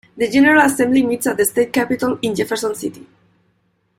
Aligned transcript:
The 0.17 0.27
General 0.27 0.65
Assembly 0.65 1.03
meets 1.05 1.27
at 1.27 1.37
the 1.37 1.45
State 1.45 1.71
Capitol 1.71 2.17
in 2.23 2.33
Jefferson 2.33 2.73
City. 2.73 3.05